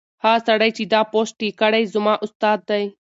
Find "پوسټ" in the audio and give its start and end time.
1.11-1.37